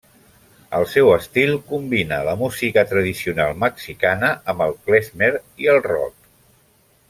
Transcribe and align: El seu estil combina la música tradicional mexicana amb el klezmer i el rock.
El 0.77 0.85
seu 0.93 1.09
estil 1.17 1.51
combina 1.71 2.17
la 2.29 2.33
música 2.41 2.85
tradicional 2.93 3.55
mexicana 3.67 4.33
amb 4.55 4.67
el 4.69 4.77
klezmer 4.89 5.33
i 5.67 5.73
el 5.77 5.83
rock. 5.93 6.31